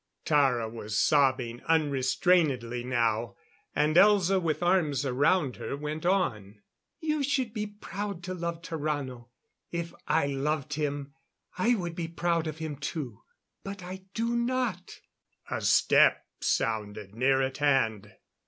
[0.25, 3.35] Tara was sobbing unrestrainedly now,
[3.75, 6.63] and Elza, with arms around her, went on:
[6.99, 9.27] "You should be proud to love Tarrano.
[9.71, 11.13] If I loved him,
[11.55, 13.21] I would be proud of him, too.
[13.63, 15.01] But I do not"
[15.51, 18.11] A step sounded near at hand.